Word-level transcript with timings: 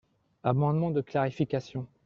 Amendement 0.41 0.89
de 0.89 1.01
clarification. 1.01 1.85